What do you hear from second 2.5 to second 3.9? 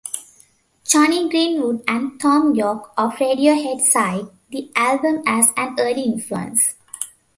Yorke of Radiohead